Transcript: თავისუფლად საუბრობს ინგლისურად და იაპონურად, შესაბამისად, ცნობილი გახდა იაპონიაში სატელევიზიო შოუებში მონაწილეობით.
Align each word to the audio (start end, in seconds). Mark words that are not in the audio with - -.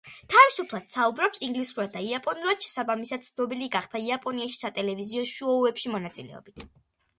თავისუფლად 0.33 0.87
საუბრობს 0.93 1.41
ინგლისურად 1.47 1.93
და 1.97 2.01
იაპონურად, 2.05 2.65
შესაბამისად, 2.67 3.29
ცნობილი 3.29 3.69
გახდა 3.77 4.03
იაპონიაში 4.09 4.61
სატელევიზიო 4.65 5.29
შოუებში 5.37 5.97
მონაწილეობით. 5.97 6.69